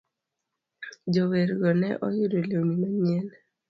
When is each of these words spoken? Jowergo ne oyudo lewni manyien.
Jowergo 1.13 1.69
ne 1.79 1.89
oyudo 2.07 2.39
lewni 2.49 2.71
manyien. 2.81 3.27